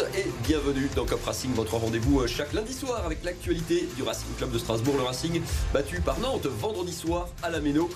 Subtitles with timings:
[0.00, 4.28] et bienvenue dans Cop Racing, votre rendez-vous euh, chaque lundi soir avec l'actualité du Racing
[4.36, 4.94] Club de Strasbourg.
[4.96, 7.88] Le Racing battu par Nantes vendredi soir à la Méno.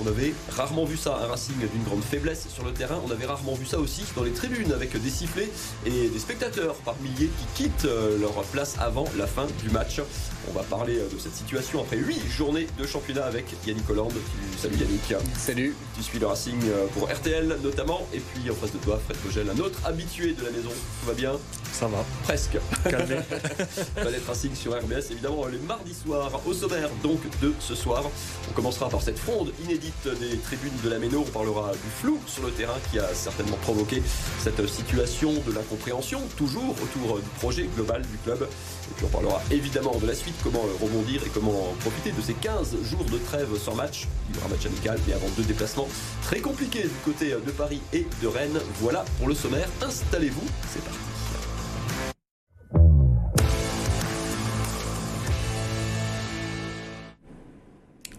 [0.00, 3.00] On avait rarement vu ça, un Racing d'une grande faiblesse sur le terrain.
[3.06, 5.50] On avait rarement vu ça aussi dans les tribunes avec des sifflets
[5.86, 10.00] et des spectateurs par milliers qui quittent euh, leur place avant la fin du match.
[10.48, 14.14] On va parler euh, de cette situation après 8 journées de championnat avec Yannick Hollande.
[14.56, 15.14] Salut Yannick.
[15.36, 15.74] Salut.
[15.96, 18.06] Tu suis le Racing euh, pour RTL notamment.
[18.14, 20.70] Et puis en face de toi, Fred Fogel, un autre habitué de la maison.
[20.70, 21.32] Tout va bien?
[21.72, 22.04] Ça va.
[22.22, 22.58] Presque.
[22.88, 23.16] Calmé.
[23.96, 28.04] Planète Racing sur RBS, évidemment, les mardis soirs au sommaire donc de ce soir.
[28.48, 31.24] On commencera par cette fronde inédite des tribunes de la Méno.
[31.26, 34.02] On parlera du flou sur le terrain qui a certainement provoqué
[34.38, 38.42] cette situation de l'incompréhension, toujours autour du projet global du club.
[38.42, 42.34] Et puis on parlera évidemment de la suite, comment rebondir et comment profiter de ces
[42.34, 44.06] 15 jours de trêve sans match.
[44.30, 45.88] Il y aura match amical, mais avant deux déplacements
[46.22, 48.60] très compliqués du côté de Paris et de Rennes.
[48.80, 49.68] Voilà pour le sommaire.
[49.82, 51.17] Installez-vous, c'est parti.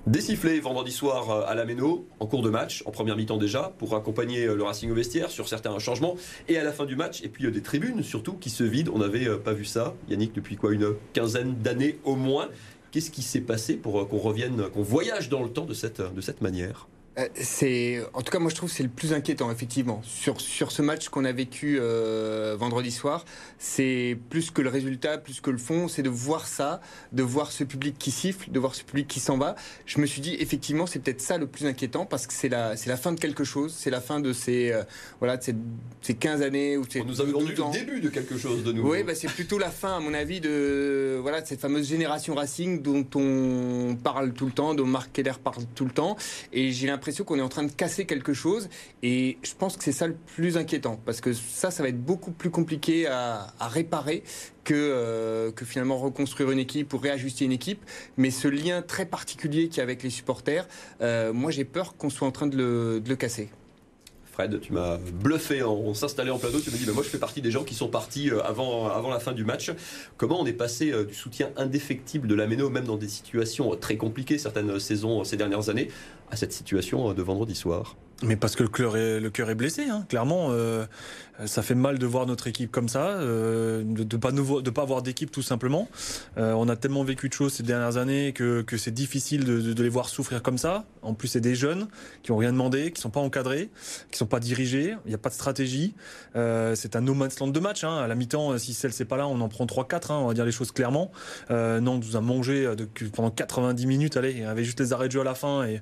[0.09, 3.75] Désifflé vendredi soir euh, à la Méno, en cours de match, en première mi-temps déjà,
[3.77, 6.15] pour accompagner euh, le Racing au vestiaire sur certains changements,
[6.47, 8.91] et à la fin du match, et puis euh, des tribunes surtout qui se vident.
[8.95, 12.49] On n'avait pas vu ça, Yannick, depuis quoi Une quinzaine d'années au moins.
[12.89, 16.21] Qu'est-ce qui s'est passé pour qu'on revienne, qu'on voyage dans le temps de cette, de
[16.21, 16.87] cette manière?
[17.35, 20.01] C'est, en tout cas, moi je trouve que c'est le plus inquiétant, effectivement.
[20.03, 23.25] Sur, sur ce match qu'on a vécu euh, vendredi soir,
[23.57, 27.51] c'est plus que le résultat, plus que le fond, c'est de voir ça, de voir
[27.51, 29.55] ce public qui siffle, de voir ce public qui s'en va.
[29.85, 32.77] Je me suis dit, effectivement, c'est peut-être ça le plus inquiétant parce que c'est la,
[32.77, 34.83] c'est la fin de quelque chose, c'est la fin de ces, euh,
[35.19, 35.55] voilà, de ces,
[36.01, 36.77] ces, 15 années.
[36.77, 38.91] Où On nous a vendu le début de quelque chose de nouveau.
[38.91, 42.35] Oui, bah, c'est plutôt la fin, à mon avis, de, voilà, de cette fameuse génération
[42.35, 46.15] Racing dont on parle tout le temps, dont Marc Keller parle tout le temps.
[46.53, 48.69] Et j'ai l'impression qu'on est en train de casser quelque chose.
[49.03, 50.99] Et je pense que c'est ça le plus inquiétant.
[51.05, 54.23] Parce que ça, ça va être beaucoup plus compliqué à, réparer
[54.63, 57.83] que, euh, que finalement reconstruire une équipe ou réajuster une équipe.
[58.17, 60.67] Mais ce lien très particulier qu'il y a avec les supporters,
[61.01, 63.49] euh, moi j'ai peur qu'on soit en train de le, de le casser.
[64.61, 66.59] Tu m'as bluffé en s'installer en plateau.
[66.59, 69.09] Tu me dis, moi je fais partie des gens qui sont partis euh, avant, avant
[69.09, 69.71] la fin du match.
[70.17, 73.97] Comment on est passé du soutien indéfectible de la Méno, même dans des situations très
[73.97, 75.89] compliquées, certaines saisons ces dernières années,
[76.31, 77.95] à cette situation de vendredi soir?
[78.23, 80.05] Mais parce que le cœur est, le cœur est blessé, hein.
[80.09, 80.47] clairement.
[80.51, 80.85] Euh,
[81.45, 84.81] ça fait mal de voir notre équipe comme ça, euh, de ne pas, de pas
[84.81, 85.87] avoir d'équipe tout simplement.
[86.37, 89.61] Euh, on a tellement vécu de choses ces dernières années que, que c'est difficile de,
[89.61, 90.85] de, les voir souffrir comme ça.
[91.01, 91.87] En plus, c'est des jeunes
[92.23, 93.69] qui ont rien demandé, qui sont pas encadrés,
[94.11, 94.95] qui sont pas dirigés.
[95.05, 95.95] Il n'y a pas de stratégie.
[96.35, 97.83] Euh, c'est un no man's land de match.
[97.83, 97.97] Hein.
[97.97, 100.11] À la mi-temps, si celle c'est pas là, on en prend 3-4.
[100.11, 101.11] Hein, on va dire les choses clairement.
[101.51, 104.17] Euh, Nantes nous a mangé de, pendant 90 minutes.
[104.17, 105.75] Allez, il y avait juste les arrêts de jeu à la fin et,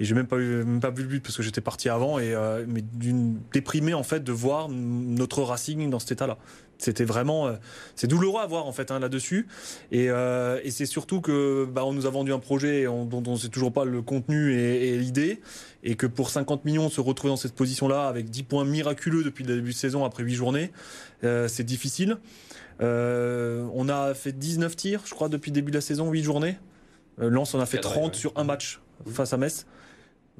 [0.00, 2.64] et j'ai même même pas vu le but parce que j'étais parti avant et euh,
[2.68, 6.38] mais d'une déprimé en fait de voir notre Racing dans cet état-là.
[6.82, 7.52] C'était vraiment, euh,
[7.94, 9.46] c'est douloureux à voir en fait hein, là-dessus.
[9.92, 13.32] Et, euh, et c'est surtout que bah, on nous a vendu un projet dont on
[13.32, 15.40] ne sait toujours pas le contenu et, et l'idée,
[15.84, 19.44] et que pour 50 millions se retrouver dans cette position-là avec 10 points miraculeux depuis
[19.44, 20.72] le début de saison après 8 journées,
[21.22, 22.18] euh, c'est difficile.
[22.80, 26.58] On a fait 19 tirs, je crois, depuis le début de la saison, 8 journées.
[27.18, 29.66] Lens en a fait 30 sur un match face à Metz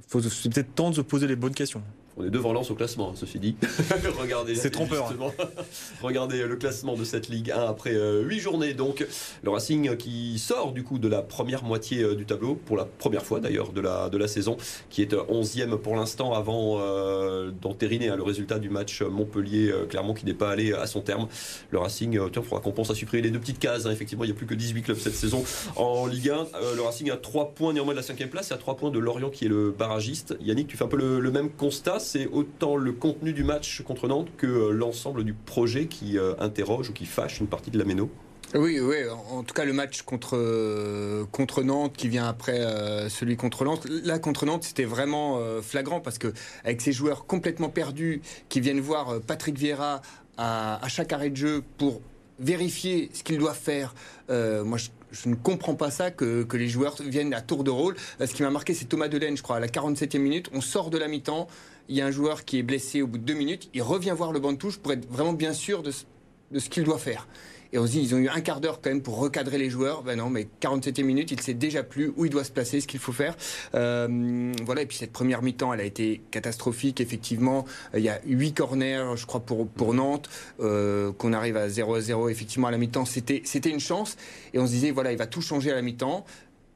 [0.08, 1.82] c'est peut-être temps de se poser les bonnes questions.
[2.18, 3.56] On est devant Lens au classement, hein, ceci dit.
[4.20, 4.54] Regardez.
[4.54, 5.14] C'est trompeur.
[6.02, 8.74] Regardez le classement de cette Ligue 1 après 8 euh, journées.
[8.74, 9.06] Donc,
[9.42, 12.84] le Racing qui sort du coup de la première moitié euh, du tableau, pour la
[12.84, 14.58] première fois d'ailleurs de la, de la saison,
[14.90, 20.26] qui est 11e pour l'instant avant euh, d'entériner hein, le résultat du match Montpellier-Clermont qui
[20.26, 21.28] n'est pas allé à son terme.
[21.70, 23.86] Le Racing, tiens, il faudra qu'on pense à supprimer les deux petites cases.
[23.86, 23.90] Hein.
[23.90, 25.44] Effectivement, il n'y a plus que 18 clubs cette saison
[25.76, 26.46] en Ligue 1.
[26.76, 28.98] le Racing a 3 points néanmoins de la 5e place et à 3 points de
[28.98, 30.36] Lorient qui est le barragiste.
[30.42, 34.08] Yannick, tu fais un peu le même constat c'est autant le contenu du match contre
[34.08, 37.78] Nantes que euh, l'ensemble du projet qui euh, interroge ou qui fâche une partie de
[37.78, 38.10] la Méno?
[38.54, 38.96] Oui, oui,
[39.30, 42.60] en tout cas le match contre, euh, contre Nantes qui vient après
[43.08, 43.86] celui contre Nantes.
[43.88, 48.20] Là contre Nantes c'était vraiment flagrant parce que avec ces joueurs complètement perdus
[48.50, 50.02] qui viennent voir Patrick Vieira
[50.36, 52.02] à, chaque arrêt de jeu pour
[52.38, 53.94] vérifier ce qu'ils doivent faire,
[54.28, 54.76] moi
[55.12, 57.96] je ne comprends pas ça que, les joueurs viennent à tour de rôle.
[58.18, 60.48] Ce qui m'a marqué, c'est Thomas Delaine, je crois, à la 47e minute.
[60.52, 61.48] On sort de la mi-temps.
[61.88, 63.68] Il y a un joueur qui est blessé au bout de deux minutes.
[63.74, 66.84] Il revient voir le banc de touche pour être vraiment bien sûr de, ce qu'il
[66.84, 67.26] doit faire.
[67.74, 69.70] Et on se dit, ils ont eu un quart d'heure quand même pour recadrer les
[69.70, 70.02] joueurs.
[70.02, 72.86] Ben non, mais 47e minute, il sait déjà plus où il doit se placer, ce
[72.86, 73.34] qu'il faut faire.
[73.74, 77.64] Euh, voilà, et puis cette première mi-temps, elle a été catastrophique, effectivement.
[77.94, 80.28] Euh, il y a 8 corners, je crois, pour, pour Nantes,
[80.60, 83.06] euh, qu'on arrive à 0 à 0, effectivement, à la mi-temps.
[83.06, 84.18] C'était une chance.
[84.52, 86.26] Et on se disait, voilà, il va tout changer à la mi-temps.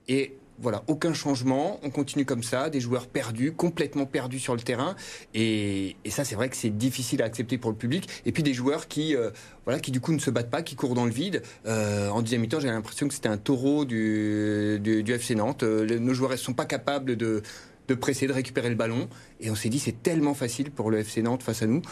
[0.08, 4.60] Et voilà, aucun changement, on continue comme ça, des joueurs perdus, complètement perdus sur le
[4.60, 4.96] terrain,
[5.34, 8.54] et, ça c'est vrai que c'est difficile à accepter pour le public, et puis des
[8.54, 9.30] joueurs qui, euh,
[9.64, 11.42] voilà, qui du coup ne se battent pas, qui courent dans le vide.
[11.66, 15.62] Euh, en deuxième mi-temps, j'ai l'impression que c'était un taureau du, FC Nantes.
[15.62, 17.42] Euh, nos joueurs ne sont pas capables de
[17.88, 19.08] de presser, de récupérer le ballon.
[19.38, 21.82] Et on s'est dit, c'est tellement facile pour le FC Nantes face à nous.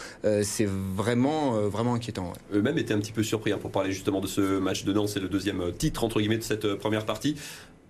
[0.41, 2.33] c'est vraiment, vraiment inquiétant.
[2.53, 5.07] Eux-mêmes étaient un petit peu surpris hein, pour parler justement de ce match de Nantes.
[5.07, 7.37] C'est le deuxième titre, entre guillemets, de cette première partie.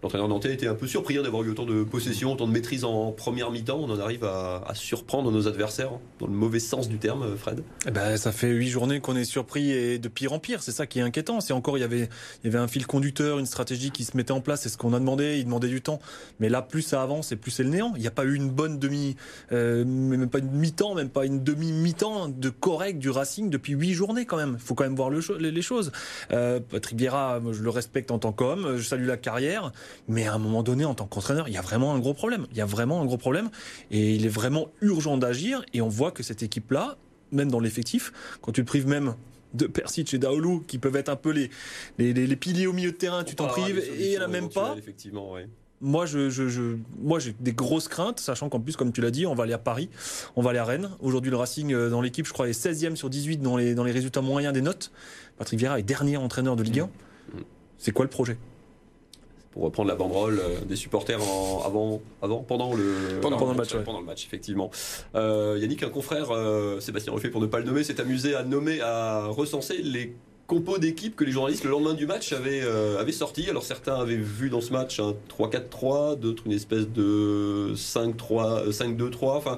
[0.06, 2.84] L'entraîneur nantais était un peu surpris hein, d'avoir eu autant de possession, autant de maîtrise
[2.84, 3.80] en première mi-temps.
[3.80, 7.64] On en arrive à, surprendre nos adversaires, hein, dans le mauvais sens du terme, Fred.
[7.88, 10.62] Eh ben, ça fait huit journées qu'on est surpris et de pire en pire.
[10.62, 11.42] C'est ça qui est inquiétant.
[11.42, 12.08] C'est encore, il y, avait,
[12.44, 14.62] il y avait un fil conducteur, une stratégie qui se mettait en place.
[14.62, 15.40] C'est ce qu'on a demandé.
[15.40, 16.00] Il demandait du temps.
[16.40, 17.94] Mais là, plus ça avance et plus c'est le néant.
[17.96, 19.16] Il n'y a pas eu une bonne demi,
[19.54, 23.94] euh, même pas une mi-temps, même pas une demi-mi-temps de correct du Racing depuis huit
[23.94, 24.58] journées quand même.
[24.60, 25.92] Il faut quand même voir le, les, choses.
[26.32, 28.78] Euh, Patrick Vieira, je le respecte en tant qu'homme.
[28.78, 29.72] Je salue la carrière.
[30.08, 32.48] Mais à un moment donné, en tant qu'entraîneur, il y a vraiment un gros problème.
[32.52, 33.50] Il y a vraiment un gros problème.
[33.92, 35.64] Et il est vraiment urgent d'agir.
[35.74, 36.98] Et on voit que cette équipe-là,
[37.32, 38.12] même dans l'effectif,
[38.42, 39.16] quand tu prives même
[39.56, 41.50] de Persic et d'Aoulou, qui peuvent être un peu les,
[41.98, 44.76] les, piliers au milieu de terrain, tu t'en prives, et il n'y même pas.
[44.78, 45.36] Effectivement,
[45.82, 49.26] Moi, je, je, moi, j'ai des grosses craintes, sachant qu'en plus, comme tu l'as dit,
[49.26, 49.90] on va aller à Paris,
[50.36, 50.90] on va aller à Rennes.
[51.00, 53.84] Aujourd'hui, le Racing, euh, dans l'équipe, je crois, est 16e sur 18 dans les, dans
[53.84, 54.92] les résultats moyens des notes.
[55.38, 56.86] Patrick Vieira est dernier entraîneur de Ligue 1.
[56.86, 56.90] Mm.
[57.78, 58.38] C'est quoi le projet?
[59.56, 64.02] Pour reprendre la banderole euh, des supporters avant, avant, pendant le, pendant, le match, pendant
[64.02, 64.70] le match, effectivement.
[65.16, 68.44] Euh, Yannick, un confrère, euh, Sébastien Ruffet, pour ne pas le nommer, s'est amusé à
[68.44, 70.14] nommer, à recenser les
[70.46, 72.62] compos d'équipe que les journalistes le lendemain du match avaient,
[73.00, 73.50] avaient sorti.
[73.50, 79.38] Alors certains avaient vu dans ce match un 3-4-3, d'autres une espèce de 5-3, 5-2-3.
[79.38, 79.58] Enfin,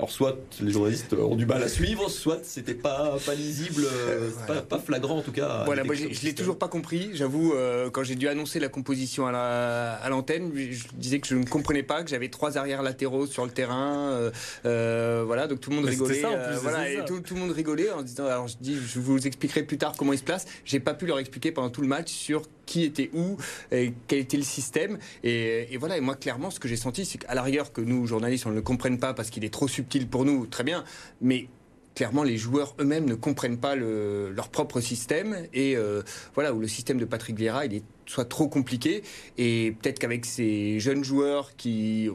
[0.00, 4.30] alors soit les journalistes ont du mal à suivre, soit c'était pas pas lisible, euh,
[4.68, 5.64] pas, flagrant en tout cas.
[5.66, 7.10] Voilà, moi, je, ne l'ai toujours pas compris.
[7.12, 11.44] J'avoue, euh, quand j'ai dû annoncer la composition à l'antenne, je disais que je ne
[11.44, 14.30] comprenais pas, que j'avais trois arrières latéraux sur le terrain.
[14.64, 16.22] Euh, voilà, donc tout le monde rigolait.
[16.62, 18.24] voilà, et tout, le monde rigolait en disant.
[18.24, 20.46] Alors je dis, je vous expliquerai plus tard comment ils se placent.
[20.64, 23.36] J'ai pas pu leur expliquer pendant tout le match sur qui était où,
[23.70, 24.98] quel était le système.
[25.24, 28.06] Et, voilà, et moi, clairement, ce que j'ai senti, c'est qu'à la rigueur, que nous,
[28.06, 30.84] journalistes, on ne le comprenne pas parce qu'il est trop subtil pour nous, très bien,
[31.20, 31.48] mais
[31.96, 35.48] clairement, les joueurs eux-mêmes ne comprennent pas leur propre système.
[35.52, 36.02] Et euh,
[36.34, 39.02] voilà où le système de Patrick Vieira il est soit trop compliqué.
[39.36, 42.08] Et peut-être qu'avec ces jeunes joueurs qui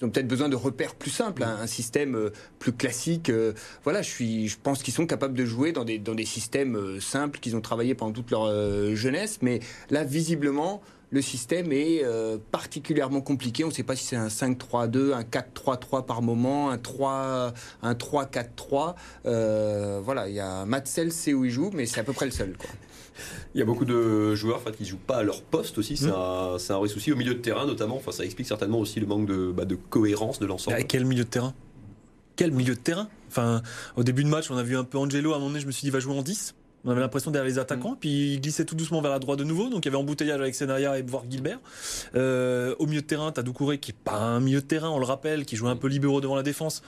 [0.00, 3.30] ils ont peut-être besoin de repères plus simples, hein, un système euh, plus classique.
[3.30, 3.52] Euh,
[3.82, 6.76] voilà, je, suis, je pense qu'ils sont capables de jouer dans des, dans des systèmes
[6.76, 8.48] euh, simples qu'ils ont travaillé pendant toute leur
[8.94, 9.38] jeunesse.
[9.42, 9.60] Mais
[9.90, 12.04] là, visiblement, le système est
[12.50, 13.64] particulièrement compliqué.
[13.64, 17.52] On ne sait pas si c'est un 5-3-2, un 4-3-3 par moment, un 3,
[17.82, 18.94] un 3-4-3.
[20.02, 22.32] voilà, il y a Matzel, c'est où il joue, mais c'est à peu près le
[22.32, 22.56] seul.
[22.56, 22.70] Quoi.
[23.54, 26.10] Il y a beaucoup de joueurs qui ne jouent pas à leur poste aussi, c'est
[26.10, 27.12] un, vrai souci.
[27.12, 30.38] Au milieu de terrain notamment, enfin, ça explique certainement aussi le manque de, bah, cohérence
[30.38, 30.84] de l'ensemble.
[30.84, 31.54] quel milieu de terrain?
[32.36, 33.08] Quel milieu de terrain?
[33.28, 33.62] Enfin,
[33.96, 35.66] au début de match, on a vu un peu Angelo, à un moment donné, je
[35.66, 36.54] me suis dit, il va jouer en 10.
[36.84, 37.98] On avait l'impression derrière les attaquants, mm.
[38.00, 39.68] puis il glissait tout doucement vers la droite de nouveau.
[39.68, 41.58] Donc il y avait embouteillage avec Senaya et voir Gilbert.
[42.14, 44.90] Euh, au milieu de terrain, tu as Doucouré qui est pas un milieu de terrain,
[44.90, 46.82] on le rappelle, qui joue un peu libéraux devant la défense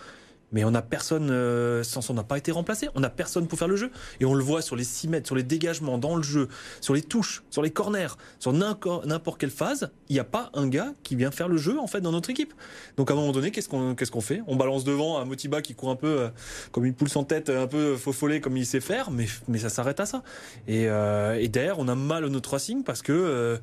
[0.52, 3.58] mais on n'a personne, euh, sans on n'a pas été remplacé, on n'a personne pour
[3.58, 3.90] faire le jeu.
[4.20, 6.48] Et on le voit sur les 6 mètres, sur les dégagements, dans le jeu,
[6.80, 10.68] sur les touches, sur les corners, sur n'importe quelle phase, il n'y a pas un
[10.68, 12.52] gars qui vient faire le jeu en fait dans notre équipe.
[12.96, 14.42] Donc à un moment donné, qu'est-ce qu'on fait?
[14.46, 16.28] On balance devant un Motiba qui court un peu euh,
[16.72, 19.68] comme une poule sans tête, un peu follet comme il sait faire, mais, mais ça
[19.68, 20.22] s'arrête à ça.
[20.66, 23.58] Et, euh, et derrière, on a mal au notre Racing parce que euh,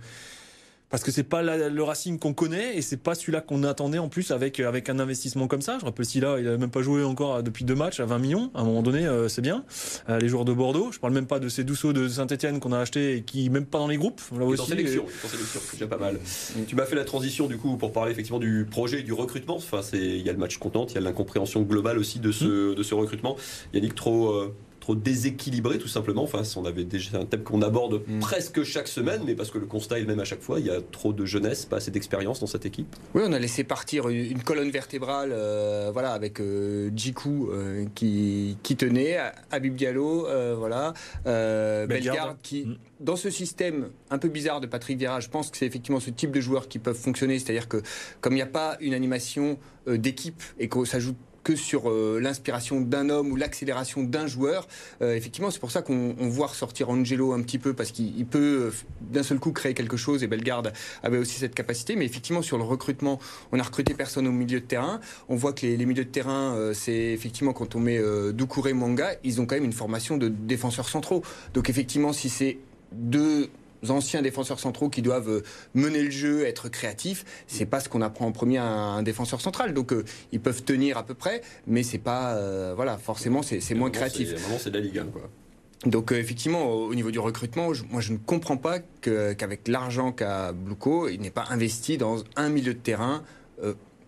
[0.89, 4.07] parce que c'est pas le Racing qu'on connaît et c'est pas celui-là qu'on attendait en
[4.07, 5.77] plus avec avec un investissement comme ça.
[5.79, 8.19] Je rappelle si là, il a même pas joué encore depuis deux matchs à 20
[8.19, 8.51] millions.
[8.53, 9.65] À un moment donné, euh, c'est bien.
[10.09, 12.71] Euh, les joueurs de Bordeaux, je parle même pas de ces Dousseaux de Saint-Etienne qu'on
[12.71, 14.21] a acheté et qui même pas dans les groupes.
[14.37, 16.19] Là aussi, en sélection, en sélection, c'est déjà pas mal.
[16.67, 19.57] Tu m'as fait la transition du coup pour parler effectivement du projet du recrutement.
[19.57, 22.31] Enfin, c'est il y a le match content, il y a l'incompréhension globale aussi de
[22.31, 22.75] ce mmh.
[22.75, 23.35] de ce recrutement.
[23.73, 24.55] Yannick trop euh,
[24.95, 26.23] déséquilibré tout simplement.
[26.23, 28.19] Enfin, on avait déjà un thème qu'on aborde mm.
[28.19, 30.59] presque chaque semaine, mais parce que le constat est le même à chaque fois.
[30.59, 32.95] Il y a trop de jeunesse, pas assez d'expérience dans cette équipe.
[33.13, 38.57] Oui, on a laissé partir une colonne vertébrale, euh, voilà, avec euh, Djikou euh, qui,
[38.63, 39.17] qui, tenait,
[39.51, 40.27] Habib Diallo,
[40.57, 40.93] voilà,
[41.25, 42.77] Bellegarde qui, mm.
[42.99, 46.09] dans ce système un peu bizarre de Patrick Vieira, je pense que c'est effectivement ce
[46.09, 47.81] type de joueurs qui peuvent fonctionner, c'est-à-dire que
[48.21, 51.15] comme il n'y a pas une animation d'équipe et qu'on s'ajoute
[51.47, 54.67] que sur euh, l'inspiration d'un homme ou l'accélération d'un joueur.
[55.01, 58.65] Euh, effectivement, c'est pour ça qu'on voit ressortir Angelo un petit peu parce qu'il peut
[58.65, 60.73] euh, d'un seul coup créer quelque chose et Bellegarde
[61.03, 61.95] avait aussi cette capacité.
[61.95, 63.17] Mais effectivement, sur le recrutement,
[63.53, 64.99] on a recruté personne au milieu de terrain.
[65.29, 68.01] On voit que les, milieux de terrain, c'est effectivement quand on met
[68.33, 71.23] Doucouré, Manga, ils ont quand même une formation de défenseurs centraux.
[71.53, 72.57] Donc effectivement, si c'est
[72.91, 73.49] deux
[73.89, 75.43] anciens défenseurs centraux qui doivent euh,
[75.73, 77.25] mener le jeu, être créatifs.
[77.47, 79.73] C'est pas ce qu'on apprend en premier à un défenseur central.
[79.73, 83.73] Donc euh, ils peuvent tenir à peu près, mais c'est pas euh, voilà forcément c'est
[83.73, 84.33] moins créatif.
[84.33, 85.29] Vraiment c'est de la Ligue 1 quoi.
[85.85, 91.07] Donc effectivement, au niveau du recrutement, moi je ne comprends pas qu'avec l'argent qu'a Bluco,
[91.07, 93.23] il n'est pas investi dans un milieu de terrain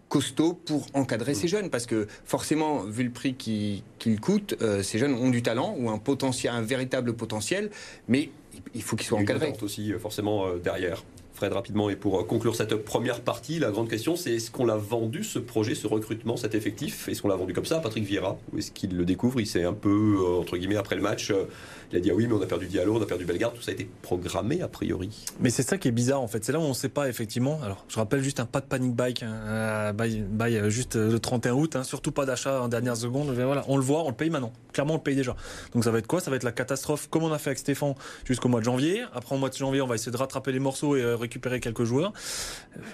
[0.10, 5.14] costaud pour encadrer ces jeunes parce que forcément vu le prix qu'ils coûtent ces jeunes
[5.14, 7.70] ont du talent ou un potentiel un véritable potentiel
[8.08, 8.32] mais
[8.74, 9.54] il faut qu'ils soient encadrés.
[9.62, 11.04] aussi euh, forcément euh, derrière.
[11.40, 14.66] Fred, rapidement, et pour euh, conclure cette première partie, la grande question, c'est est-ce qu'on
[14.66, 17.08] l'a vendu, ce projet, ce recrutement, cet effectif?
[17.08, 18.38] Est-ce qu'on l'a vendu comme ça à Patrick Vieira?
[18.52, 21.32] Ou est-ce qu'il le découvre Il s'est un peu, entre guillemets, après le match,
[21.92, 23.62] il a dit ah oui, mais on a perdu Diallo, on a perdu Bellegarde, tout
[23.62, 25.10] ça a été programmé a priori?
[25.40, 26.44] Mais c'est ça qui est bizarre en fait.
[26.44, 27.60] C'est là où on ne sait pas effectivement.
[27.64, 31.54] Alors, je rappelle juste un pas de panic bike, hein, euh, juste euh, le 31
[31.54, 33.32] août, hein, surtout pas d'achat en dernière seconde.
[33.32, 34.52] Voilà, on le voit, on le paye maintenant.
[34.74, 35.36] Clairement, on le paye déjà.
[35.74, 36.20] Donc ça va être quoi?
[36.20, 39.04] Ça va être la catastrophe, comme on a fait avec Stéphane jusqu'au mois de janvier.
[39.14, 41.60] Après, au mois de janvier, on va essayer de rattraper les morceaux et euh, récupérer
[41.60, 42.12] quelques joueurs.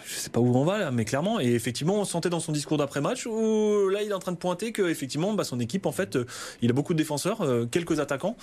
[0.06, 1.39] Je sais pas où on va là, mais clairement.
[1.39, 4.38] Et effectivement, on sentait dans son discours d'après-match où là, il est en train de
[4.38, 6.18] pointer que effectivement, bah, son équipe, en fait,
[6.62, 8.36] il a beaucoup de défenseurs, quelques attaquants,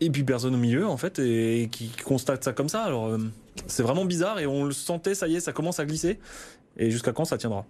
[0.00, 2.82] et puis personne au milieu en fait et qui constate ça comme ça.
[2.82, 3.18] Alors euh,
[3.66, 6.18] c'est vraiment bizarre et on le sentait, ça y est, ça commence à glisser.
[6.76, 7.64] Et jusqu'à quand ça tiendra?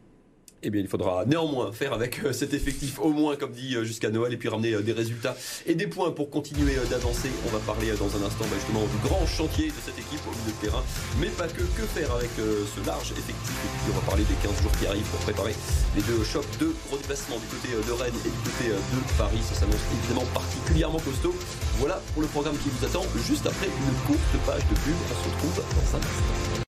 [0.67, 3.85] Eh bien, il faudra néanmoins faire avec euh, cet effectif au moins, comme dit, euh,
[3.85, 7.31] jusqu'à Noël, et puis ramener des résultats et des points pour continuer d'avancer.
[7.47, 10.35] On va parler dans un instant bah, justement du grand chantier de cette équipe au
[10.35, 10.83] milieu de terrain,
[11.21, 11.63] mais pas que.
[11.77, 13.53] Que faire avec ce large effectif?
[13.53, 15.53] Et puis, on va parler des 15 jours qui arrivent pour préparer
[15.95, 19.43] les deux chocs de redéplacement du côté de Rennes et du côté de Paris.
[19.45, 21.35] Ça s'annonce évidemment particulièrement costaud.
[21.79, 24.97] Voilà pour le programme qui vous attend juste après une courte page de pub.
[24.97, 26.66] On se retrouve dans un instant.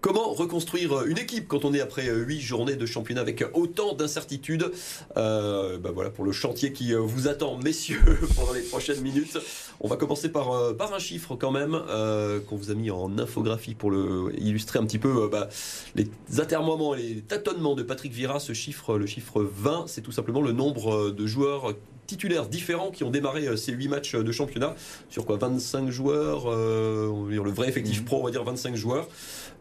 [0.00, 4.72] Comment reconstruire une équipe quand on est après 8 journées de championnat avec autant d'incertitudes?
[5.18, 9.36] Euh, bah Voilà pour le chantier qui vous attend, messieurs, pendant les prochaines minutes.
[9.78, 12.90] On va commencer par, euh, par un chiffre quand même euh, qu'on vous a mis
[12.90, 15.50] en infographie pour le, illustrer un petit peu bah,
[15.94, 18.40] les atermoiements et les tâtonnements de Patrick Vira.
[18.40, 21.74] Ce chiffre, le chiffre 20, c'est tout simplement le nombre de joueurs
[22.10, 24.74] titulaires différents qui ont démarré ces 8 matchs de championnat.
[25.08, 28.04] Sur quoi 25 joueurs, le vrai effectif mmh.
[28.04, 29.08] pro, on va dire 25 joueurs.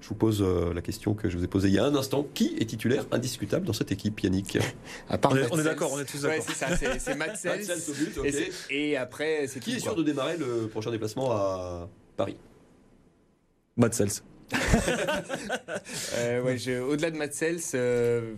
[0.01, 1.96] Je vous pose euh, la question que je vous ai posée il y a un
[1.96, 2.25] instant.
[2.34, 4.58] Qui est titulaire indiscutable dans cette équipe, Yannick?
[5.10, 6.44] À part on, est, d'accord, on est tous d'accord.
[6.48, 7.46] c'est ça, c'est Matt
[8.70, 12.38] et, après, c'est Qui est sûr de démarrer le prochain déplacement à Paris?
[13.75, 14.24] Matt Sels.
[16.15, 18.34] euh, ouais, au-delà de Matt Sels, euh,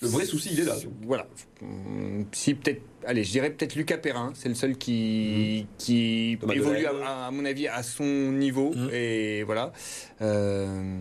[0.00, 0.76] le vrai souci, il est là.
[1.02, 1.26] Voilà.
[2.32, 5.76] Si peut-être, allez, je dirais peut-être Lucas Perrin, c'est le seul qui, mmh.
[5.78, 8.90] qui évolue à, mon avis à son niveau mmh.
[8.92, 9.72] et voilà.
[10.20, 10.98] Euh,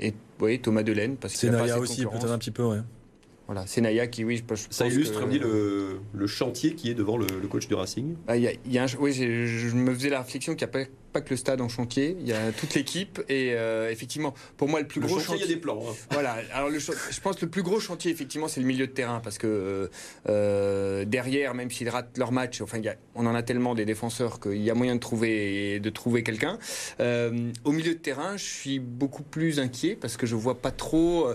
[0.00, 2.80] et oui, Thomas Delaine parce que c'est Naya aussi peut-être un petit peu, ouais.
[3.46, 7.16] Voilà, c'est Naya qui, oui, je, pense Ça illustre le, le, chantier qui est devant
[7.16, 8.14] le, coach de Racing.
[8.26, 11.20] Bah, y y a oui, je, me faisais la réflexion qu'il n'y a pas pas
[11.20, 14.80] que le stade en chantier, il y a toute l'équipe et euh, effectivement, pour moi
[14.80, 15.82] le plus gros chantier, il y a des plans.
[15.88, 15.94] Hein.
[16.10, 16.36] Voilà.
[16.52, 19.20] Alors le, je pense que le plus gros chantier effectivement c'est le milieu de terrain
[19.20, 19.90] parce que
[20.28, 22.80] euh, derrière, même s'ils ratent leur match, enfin
[23.14, 26.58] on en a tellement des défenseurs qu'il y a moyen de trouver de trouver quelqu'un.
[27.00, 30.70] Euh, au milieu de terrain, je suis beaucoup plus inquiet parce que je vois pas
[30.70, 31.28] trop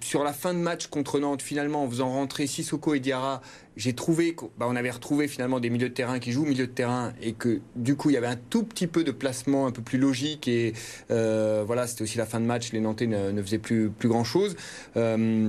[0.00, 3.40] sur la fin de match contre Nantes finalement en faisant rentrer Sissoko et Diarra
[3.78, 6.72] j'ai trouvé qu'on bah, avait retrouvé finalement des milieux de terrain qui jouent milieu de
[6.72, 9.70] terrain et que du coup il y avait un tout petit peu de placement un
[9.70, 10.74] peu plus logique et
[11.10, 14.24] euh, voilà c'était aussi la fin de match les Nantais ne, faisaient plus plus grand
[14.24, 14.56] chose
[14.96, 15.48] euh,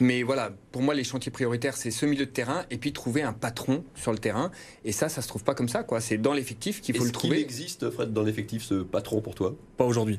[0.00, 3.22] mais voilà, pour moi, les chantiers prioritaires, c'est ce milieu de terrain et puis trouver
[3.22, 4.50] un patron sur le terrain.
[4.84, 6.00] Et ça, ça se trouve pas comme ça, quoi.
[6.00, 7.36] C'est dans l'effectif qu'il faut le trouver.
[7.36, 9.54] Est-ce qu'il existe, Fred, dans l'effectif, ce patron pour toi?
[9.76, 10.18] Pas aujourd'hui.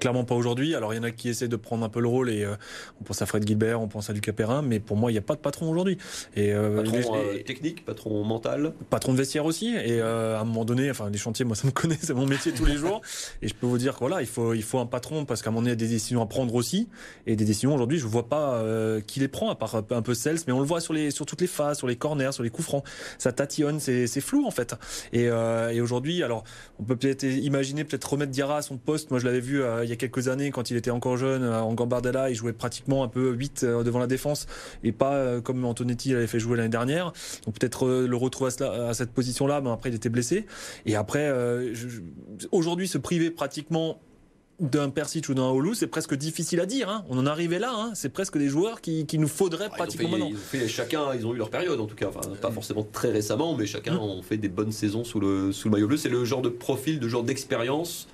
[0.00, 0.74] Clairement pas aujourd'hui.
[0.74, 2.56] Alors il y en a qui essaient de prendre un peu le rôle et euh,
[3.00, 5.18] on pense à Fred Gilbert, on pense à Lucas Perrin, mais pour moi il n'y
[5.18, 5.96] a pas de patron aujourd'hui.
[6.34, 9.74] Et euh, patron euh, technique, patron mental, patron de vestiaire aussi.
[9.74, 12.52] Et à un moment donné, enfin les chantiers, moi ça me connaît, c'est mon métier
[12.52, 13.00] tous les jours.
[13.42, 15.50] Et je peux vous dire que voilà, il faut il faut un patron parce qu'à
[15.50, 16.88] un moment donné il y a des décisions à prendre aussi.
[17.26, 18.62] Et des décisions aujourd'hui, je vois pas
[19.06, 21.26] qui les prend à part un peu Cels, mais on le voit sur les sur
[21.26, 22.84] toutes les phases, sur les corners, sur les coups francs.
[23.18, 24.74] Ça tatillonne, c'est flou en fait.
[25.12, 26.44] Et, et aujourd'hui, alors
[26.78, 29.10] on peut peut-être imaginer peut-être remettre Diarra à son poste.
[29.10, 31.60] Moi je l'avais vu il y a quelques années quand il était encore jeune, euh,
[31.60, 34.46] en Gambardella, il jouait pratiquement un peu 8 euh, devant la défense
[34.82, 37.12] et pas euh, comme Antonetti l'avait fait jouer l'année dernière.
[37.46, 40.46] Donc peut-être le retrouver à, cette position-là, mais après il était blessé.
[40.84, 41.32] Et après,
[42.52, 44.00] aujourd'hui, se priver pratiquement
[44.60, 46.88] d'un Persic ou d'un Olu, c'est presque difficile à dire.
[46.88, 47.04] Hein.
[47.08, 47.72] On en arrivait là.
[47.76, 47.92] Hein.
[47.94, 50.30] C'est presque des joueurs qui, nous faudrait pratiquement maintenant.
[50.66, 52.08] chacun, ils ont eu leur période en tout cas.
[52.08, 54.00] Enfin, pas forcément très récemment, mais chacun mm.
[54.00, 55.96] ont fait des bonnes saisons sous le, sous le maillot bleu.
[55.96, 58.08] C'est le genre de profil, de genre d'expérience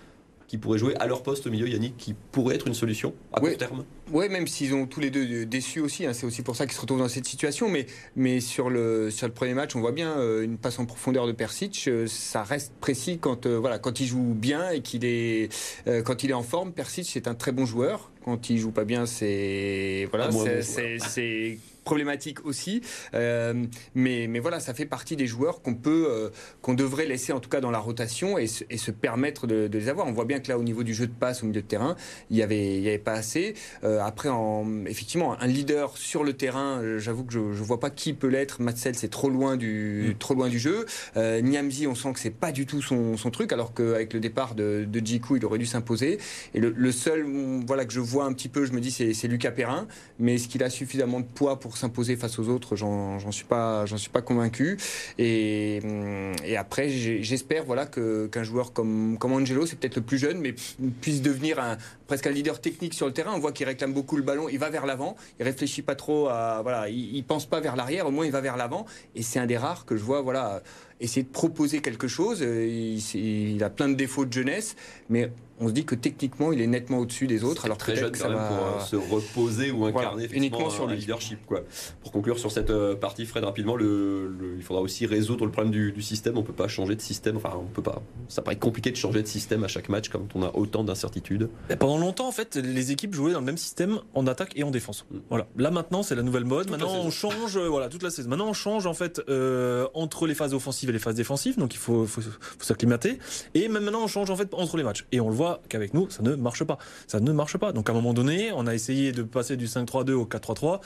[0.53, 3.41] qui pourraient jouer à leur poste au milieu, Yannick, qui pourrait être une solution à
[3.41, 6.05] court terme Oui, même s'ils ont tous les deux déçus aussi.
[6.05, 7.71] Hein, c'est aussi pour ça qu'ils se retrouvent dans cette situation.
[7.71, 10.85] Mais, mais sur, le, sur le premier match, on voit bien euh, une passe en
[10.85, 11.85] profondeur de Persic.
[11.89, 15.49] Euh, ça reste précis quand, euh, voilà, quand il joue bien et qu'il est,
[16.05, 16.73] quand il est en forme.
[16.73, 18.11] Persic, c'est un très bon joueur.
[18.23, 20.31] Quand il joue pas bien, c'est voilà,
[20.61, 22.83] c'est problématique aussi.
[23.15, 27.33] Euh, mais, mais voilà, ça fait partie des joueurs qu'on peut, euh, qu'on devrait laisser
[27.33, 30.07] en tout cas dans la rotation et, et se permettre de, de, les avoir.
[30.07, 31.97] On voit bien que là, au niveau du jeu de passe au milieu de terrain,
[32.31, 33.55] il y avait, il y avait pas assez.
[33.85, 37.91] Euh, après, en, effectivement, un leader sur le terrain, j'avoue que je, je vois pas
[37.91, 38.63] qui peut l'être.
[38.63, 40.19] Matsel, c'est trop loin du, mm.
[40.19, 40.87] trop loin du jeu.
[41.17, 44.55] Niamzi, on sent que c'est pas du tout son, son truc, alors qu'avec le départ
[44.55, 46.19] de, de Djikou, il aurait dû s'imposer.
[46.55, 47.27] Et le, le, seul,
[47.67, 49.87] voilà, que je vois un petit peu, je me dis, c'est Lucas Perrin.
[50.19, 53.85] Mais est-ce qu'il a suffisamment de poids pour s'imposer face aux autres, j'en suis pas,
[54.25, 54.79] convaincu.
[55.19, 60.55] Et, hum, après, j'espère voilà qu'un joueur comme Angelo, c'est peut-être le plus jeune, mais
[61.01, 61.61] puisse devenir
[62.07, 63.33] presque un leader technique sur le terrain.
[63.35, 66.29] On voit qu'il réclame beaucoup le ballon, il va vers l'avant, il réfléchit pas trop
[66.29, 68.87] à il, il pense pas vers l'arrière, au moins il va vers l'avant.
[69.15, 70.23] Et c'est un des rares que je vois
[71.03, 72.41] essayer de proposer quelque chose.
[72.41, 72.99] Il,
[73.55, 74.77] il a plein de défauts de jeunesse,
[75.09, 75.31] mais
[75.63, 77.65] on se dit que techniquement, il est nettement au-dessus des autres.
[77.65, 81.39] Alors très jeune quand même pour euh, se reposer ou incarner uniquement sur le leadership.
[81.47, 81.61] Quoi.
[82.03, 85.73] Pour conclure sur cette euh, partie, Fred, rapidement, le, il faudra aussi résoudre le problème
[85.73, 86.37] du, système.
[86.37, 87.37] On peut pas changer de système.
[87.37, 88.03] Enfin, on peut pas.
[88.29, 91.49] Ça paraît compliqué de changer de système à chaque match quand on a autant d'incertitudes.
[91.79, 94.73] Pendant longtemps, en fait, les équipes jouaient dans le même système en attaque et en
[94.73, 95.07] défense.
[95.11, 95.19] Mm.
[95.29, 95.47] Voilà.
[95.57, 96.71] Là maintenant, c'est la nouvelle mode.
[96.71, 97.57] maintenant, on change.
[97.57, 98.29] Euh, voilà, toute la saison.
[98.29, 99.21] Maintenant, on change en fait
[99.95, 101.59] entre les phases offensives les phases défensives.
[101.59, 102.07] Donc, il faut,
[102.61, 103.19] s'acclimater.
[103.55, 105.07] Et même maintenant, on change en fait entre les matchs.
[105.13, 106.79] Et on le voit qu'avec nous, ça ne marche pas.
[107.07, 107.73] Ça ne marche pas.
[107.73, 110.81] Donc à un moment donné, on a essayé de passer du 5-3-2 au 4-3-3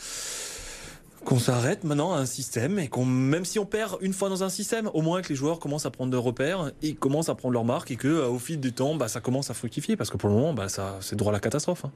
[1.24, 4.44] qu'on s'arrête maintenant à un système et qu'on même si on perd une fois dans
[4.44, 7.34] un système, au moins que les joueurs commencent à prendre de repères et commencent à
[7.34, 9.96] prendre leur marque et que euh, au fil du temps, bah, ça commence à fructifier
[9.96, 11.84] parce que pour le moment, bah, ça c'est droit à la catastrophe.
[11.84, 11.90] Hein.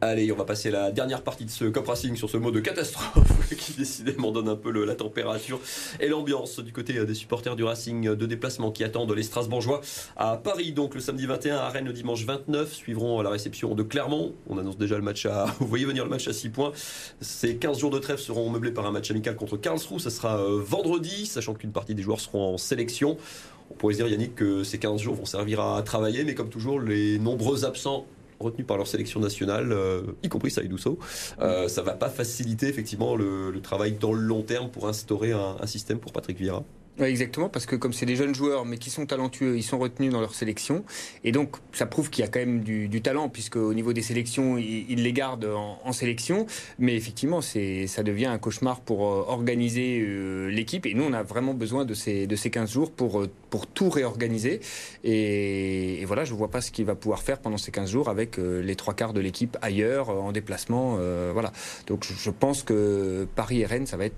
[0.00, 2.60] Allez, on va passer la dernière partie de ce Cop Racing sur ce mot de
[2.60, 5.58] catastrophe qui décidément donne un peu la température
[5.98, 9.80] et l'ambiance du côté des supporters du Racing de déplacement qui attendent les Strasbourgeois
[10.16, 10.70] à Paris.
[10.70, 14.34] Donc le samedi 21 à Rennes le dimanche 29 suivront la réception de Clermont.
[14.48, 15.46] On annonce déjà le match à.
[15.58, 16.70] Vous voyez venir le match à 6 points.
[17.20, 19.98] Ces 15 jours de trêve seront meublés par un match amical contre Karlsruhe.
[19.98, 23.16] Ça sera euh, vendredi, sachant qu'une partie des joueurs seront en sélection.
[23.72, 26.50] On pourrait se dire, Yannick, que ces 15 jours vont servir à travailler, mais comme
[26.50, 28.06] toujours, les nombreux absents
[28.40, 30.98] retenus par leur sélection nationale, euh, y compris Saïdousso.
[31.40, 35.56] Euh, ça va pas faciliter effectivement le, travail dans le long terme pour instaurer un,
[35.60, 36.62] un système pour Patrick Vieira
[37.06, 40.12] exactement, parce que comme c'est des jeunes joueurs, mais qui sont talentueux, ils sont retenus
[40.12, 40.84] dans leur sélection.
[41.24, 43.92] Et donc, ça prouve qu'il y a quand même du, du talent, puisque au niveau
[43.92, 45.48] des sélections, ils, les gardent
[45.84, 46.46] en, sélection.
[46.78, 50.86] Mais effectivement, ça devient un cauchemar pour euh, organiser euh, l'équipe.
[50.86, 53.66] Et nous, on a vraiment besoin de ces, de ces 15 jours pour, euh, pour
[53.66, 54.60] tout réorganiser.
[55.04, 58.08] Et, voilà, je ne vois pas ce qu'il va pouvoir faire pendant ces 15 jours
[58.08, 60.98] avec les trois quarts de l'équipe ailleurs, en déplacement.
[61.32, 61.52] voilà.
[61.86, 64.16] Donc, je pense que Paris et Rennes, ça va être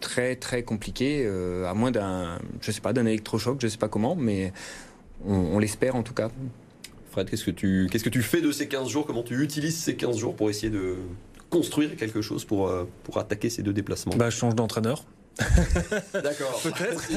[0.00, 3.88] très très compliqué, euh, à moins d'un, je sais pas, d'un électrochoc, je sais pas
[3.88, 4.52] comment, mais
[5.24, 6.30] on, l'espère en tout cas.
[7.10, 9.06] Fred, qu'est-ce que tu qu'est-ce que tu fais de ces 15 jours?
[9.06, 10.96] Comment tu utilises ces 15 jours pour essayer de
[11.50, 14.14] construire quelque chose pour, euh, pour attaquer ces deux déplacements?
[14.16, 15.04] Bah, Je change d'entraîneur.
[16.12, 16.60] D'accord.
[16.62, 17.08] Peut-être.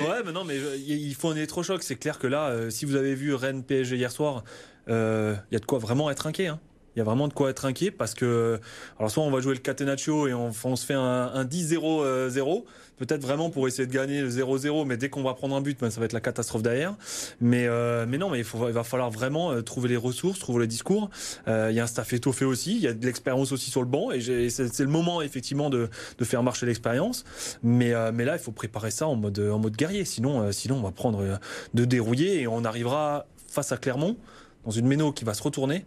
[0.00, 1.82] Ouais, mais non, mais euh, il faut un électrochoc.
[1.82, 4.44] C'est clair que là, si vous avez vu Rennes PSG hier soir,
[4.88, 6.48] il y a de quoi vraiment être inquiet.
[6.48, 6.60] Hein
[6.98, 8.58] il y a vraiment de quoi être inquiet parce que
[8.98, 12.60] alors soit on va jouer le Catenaccio et on, se fait un, 10-0-0 euh,
[12.96, 15.78] peut-être vraiment pour essayer de gagner le 0-0 mais dès qu'on va prendre un but
[15.78, 16.96] ben, ça va être la catastrophe derrière.
[17.40, 20.66] Mais euh, mais non mais il, va falloir vraiment euh, trouver les ressources trouver les
[20.66, 21.08] discours.
[21.46, 23.88] Il y a un staff étoffé aussi il y a de l'expérience aussi sur le
[23.88, 27.24] banc et c'est le moment effectivement de, de faire marcher l'expérience.
[27.62, 30.04] Mais mais là il faut préparer ça en mode en mode guerrier.
[30.04, 31.38] Sinon sinon on va prendre
[31.74, 34.16] de dérouiller et on arrivera face à Clermont
[34.64, 35.86] dans une méno qui va se retourner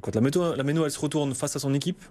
[0.00, 2.02] quand la méno, la méno, elle se retourne face à son équipe,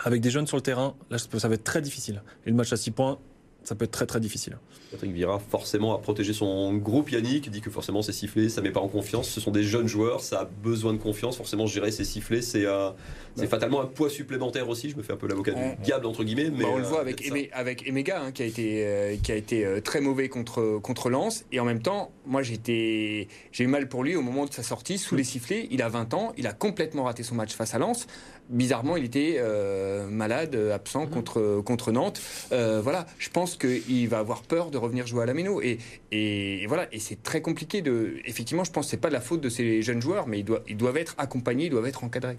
[0.00, 2.22] avec des jeunes sur le terrain, là, ça va être très difficile.
[2.46, 3.18] Et le match à 6 points,
[3.64, 4.58] ça peut être très très difficile.
[4.90, 7.10] Patrick Vira forcément à protéger son groupe.
[7.10, 9.28] Yannick dit que forcément c'est sifflé, ça met pas en confiance.
[9.28, 11.36] Ce sont des jeunes joueurs, ça a besoin de confiance.
[11.36, 12.90] Forcément gérer ces sifflets, c'est euh,
[13.36, 14.90] c'est fatalement un poids supplémentaire aussi.
[14.90, 16.50] Je me fais un peu l'avocat du diable entre guillemets.
[16.50, 19.32] Mais bah, on le voit euh, avec, avec Emega hein, qui a été euh, qui
[19.32, 23.66] a été très mauvais contre contre Lens et en même temps moi j'ai j'ai eu
[23.66, 25.68] mal pour lui au moment de sa sortie sous les sifflets.
[25.70, 28.06] Il a 20 ans, il a complètement raté son match face à Lens
[28.48, 31.10] bizarrement, il était euh, malade, absent mhm.
[31.10, 32.20] contre, contre Nantes.
[32.52, 35.60] Euh, voilà, je pense qu'il va avoir peur de revenir jouer à la Méno.
[35.60, 35.78] Et,
[36.12, 38.16] et, voilà, et c'est très compliqué de.
[38.24, 40.44] Effectivement, je pense que c'est pas de la faute de ces jeunes joueurs, mais ils
[40.44, 42.38] doivent, ils doivent être accompagnés, ils doivent être encadrés.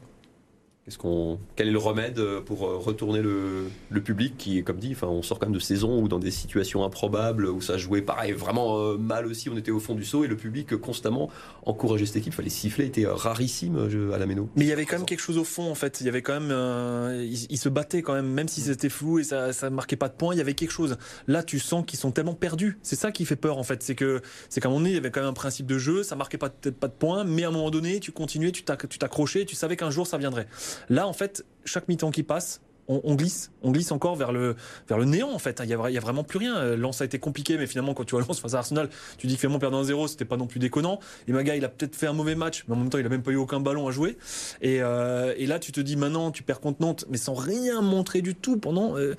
[0.86, 4.78] Qu'est-ce qu'on, quel est le remède euh, pour euh, retourner le, le public qui, comme
[4.78, 7.76] dit, enfin, on sort quand même de saison où dans des situations improbables où ça
[7.80, 10.76] jouait pareil vraiment euh, mal aussi, on était au fond du saut et le public
[10.76, 11.32] constamment
[11.66, 12.36] encourageait cette équipe.
[12.36, 14.48] Fallait siffler, était rarissime à la Méno.
[14.56, 16.02] Mais il y avait quand même quelque chose au fond en fait.
[16.02, 18.90] Il y avait quand même, euh, ils, ils, se battaient quand même, même si c'était
[18.90, 20.36] flou et ça, ça marquait pas de points.
[20.36, 20.98] Il y avait quelque chose.
[21.26, 22.78] Là, tu sens qu'ils sont tellement perdus.
[22.84, 23.82] C'est ça qui fait peur en fait.
[23.82, 25.80] C'est que, c'est qu'à un moment donné, il y avait quand même un principe de
[25.80, 26.04] jeu.
[26.04, 28.64] Ça marquait pas peut-être pas de points, mais à un moment donné, tu continuais, tu
[28.64, 30.46] t'accrochais, tu savais qu'un jour ça viendrait.
[30.90, 34.56] Là, en fait, chaque mi-temps qui passe, on, glisse, on glisse encore vers le
[34.88, 35.62] vers le néant en fait.
[35.64, 36.56] Il y a, vraiment plus rien.
[36.58, 39.28] Euh, Lens a été compliqué, mais finalement quand tu vois Lens face à Arsenal, tu
[39.28, 41.00] dis que finalement perdre 1-0, c'était pas non plus déconnant.
[41.28, 43.10] Et Maga, il a peut-être fait un mauvais match, mais en même temps, il a
[43.10, 44.18] même pas eu aucun ballon à jouer.
[44.62, 48.22] Et, euh, là, tu te dis maintenant, tu perds contre Nantes, mais sans rien montrer
[48.22, 49.16] du tout pendant euh,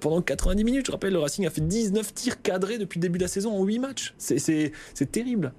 [0.00, 0.86] pendant 90 minutes.
[0.86, 3.52] Je rappelle, le Racing a fait 19 tirs cadrés depuis le début de la saison
[3.52, 4.14] en 8 matchs.
[4.18, 4.72] C'est
[5.10, 5.52] terrible.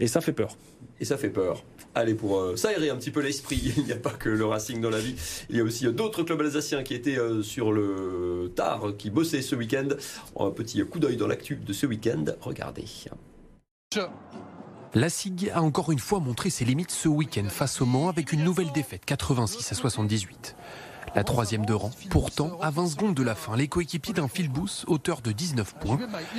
[0.00, 0.56] Et ça fait peur.
[1.00, 1.64] Et ça fait peur.
[1.96, 4.82] Allez, pour euh, s'aérer un petit peu l'esprit, il n'y a pas que le Racing
[4.82, 5.16] dans la vie.
[5.48, 9.08] Il y a aussi euh, d'autres clubs alsaciens qui étaient euh, sur le tard, qui
[9.08, 9.88] bossaient ce week-end.
[10.38, 12.24] Un petit coup d'œil dans l'actu de ce week-end.
[12.42, 12.84] Regardez.
[14.92, 18.30] La SIG a encore une fois montré ses limites ce week-end face au Mans avec
[18.34, 20.54] une nouvelle défaite 86 à 78.
[21.14, 24.84] La troisième de rang, pourtant, à 20 secondes de la fin, les coéquipiers d'un Philbus,
[24.86, 25.98] auteur de 19 points,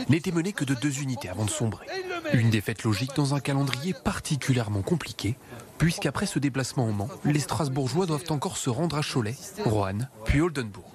[0.09, 1.85] n'étaient menés que de deux unités avant de sombrer.
[2.33, 5.37] Une défaite logique dans un calendrier particulièrement compliqué,
[5.77, 10.41] puisqu'après ce déplacement au Mans, les Strasbourgeois doivent encore se rendre à Cholet, Roanne, puis
[10.41, 10.85] Oldenburg.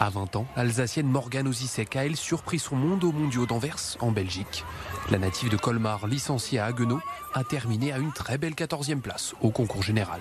[0.00, 4.10] À 20 ans, l'Alsacienne Morgane Ozisek a elle surpris son monde aux mondiaux d'Anvers, en
[4.10, 4.64] Belgique.
[5.10, 7.00] La native de Colmar, licenciée à Haguenau,
[7.32, 10.20] a terminé à une très belle 14e place au concours général.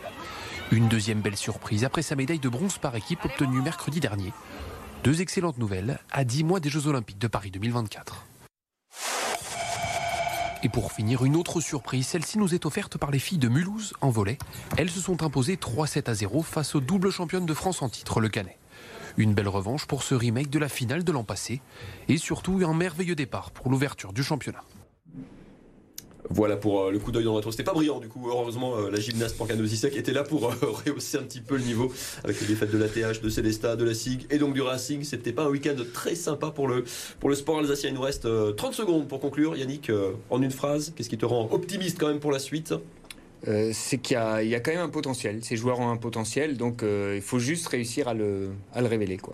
[0.72, 4.32] Une deuxième belle surprise après sa médaille de bronze par équipe obtenue mercredi dernier.
[5.04, 8.26] Deux excellentes nouvelles à 10 mois des Jeux Olympiques de Paris 2024.
[10.62, 13.94] Et pour finir, une autre surprise, celle-ci nous est offerte par les filles de Mulhouse
[14.00, 14.38] en volet.
[14.78, 18.22] Elles se sont imposées 3-7 à 0 face aux double championnes de France en titre,
[18.22, 18.58] le Canet.
[19.18, 21.62] Une belle revanche pour ce remake de la finale de l'an passé
[22.08, 24.64] et surtout un merveilleux départ pour l'ouverture du championnat.
[26.30, 27.52] Voilà pour euh, le coup d'œil dans le rétro.
[27.52, 28.28] C'était pas brillant du coup.
[28.30, 31.92] Heureusement, euh, la gymnaste Porcanosisek était là pour euh, rehausser un petit peu le niveau
[32.24, 35.04] avec les défaites de la TH, de Célesta, de la SIG et donc du Racing.
[35.04, 36.86] C'était pas un week-end très sympa pour le,
[37.20, 37.90] pour le sport alsacien.
[37.90, 39.56] Il nous reste 30 secondes pour conclure.
[39.56, 39.92] Yannick,
[40.30, 42.74] en une phrase, qu'est-ce qui te rend optimiste quand même pour la suite?
[43.48, 45.44] Euh, c'est qu'il y, y, a quand même un potentiel.
[45.44, 48.88] Ces joueurs ont un potentiel, donc euh, il faut juste réussir à le, à le
[48.88, 49.18] révéler.
[49.18, 49.34] Quoi.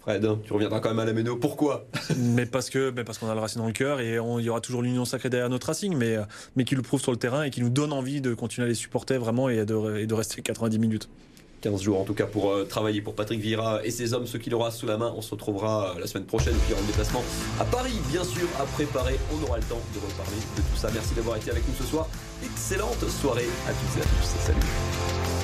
[0.00, 1.36] Fred, tu reviendras quand même à la Méno.
[1.36, 1.86] Pourquoi?
[2.16, 4.48] Mais parce que, mais parce qu'on a le Racing dans le cœur et il y
[4.48, 6.16] aura toujours l'union sacrée derrière notre Racing, mais,
[6.56, 8.68] mais qui le prouve sur le terrain et qui nous donne envie de continuer à
[8.68, 11.08] les supporter vraiment et de, et de rester 90 minutes.
[11.60, 14.38] 15 jours en tout cas pour euh, travailler pour Patrick Vieira et ses hommes, ceux
[14.38, 15.12] qu'il aura sous la main.
[15.16, 17.22] On se retrouvera euh, la semaine prochaine puis en déplacement
[17.60, 19.18] à Paris, bien sûr, à préparer.
[19.32, 20.88] On aura le temps de reparler de tout ça.
[20.92, 22.08] Merci d'avoir été avec nous ce soir.
[22.44, 24.28] Excellente soirée à toutes et à tous.
[24.46, 25.37] Salut.